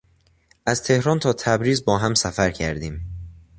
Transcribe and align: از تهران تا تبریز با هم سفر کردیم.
از 0.65 0.83
تهران 0.83 1.19
تا 1.19 1.33
تبریز 1.33 1.85
با 1.85 1.97
هم 1.97 2.13
سفر 2.13 2.51
کردیم. 2.51 3.01